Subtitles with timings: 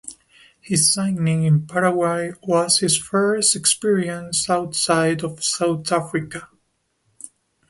[0.59, 6.49] His signing in Paraguay was his first experience outside of South Africa.